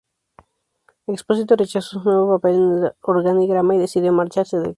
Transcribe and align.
Expósito 1.05 1.55
rechazó 1.55 1.99
su 2.01 2.03
nuevo 2.03 2.35
papel 2.39 2.55
en 2.55 2.83
el 2.85 2.91
organigrama 3.01 3.75
y 3.75 3.77
decidió 3.77 4.11
marcharse 4.11 4.57
del 4.57 4.63
club. 4.63 4.69